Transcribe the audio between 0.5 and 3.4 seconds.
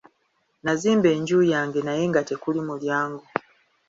Nazimba enju yange naye nga tekuli mulyango.